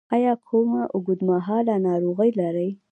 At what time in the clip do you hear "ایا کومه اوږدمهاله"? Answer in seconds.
0.15-1.75